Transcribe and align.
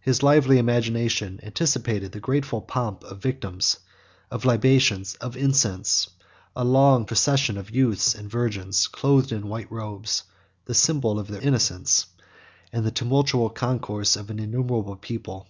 His 0.00 0.22
lively 0.22 0.58
imagination 0.58 1.40
anticipated 1.42 2.12
the 2.12 2.20
grateful 2.20 2.60
pomp 2.60 3.02
of 3.04 3.22
victims, 3.22 3.78
of 4.30 4.44
libations 4.44 5.14
and 5.14 5.22
of 5.22 5.34
incense; 5.34 6.10
a 6.54 6.62
long 6.62 7.06
procession 7.06 7.56
of 7.56 7.70
youths 7.70 8.14
and 8.14 8.30
virgins, 8.30 8.86
clothed 8.86 9.32
in 9.32 9.48
white 9.48 9.72
robes, 9.72 10.24
the 10.66 10.74
symbol 10.74 11.18
of 11.18 11.28
their 11.28 11.40
innocence; 11.40 12.04
and 12.70 12.84
the 12.84 12.90
tumultuous 12.90 13.52
concourse 13.54 14.14
of 14.14 14.28
an 14.28 14.38
innumerable 14.38 14.96
people. 14.96 15.48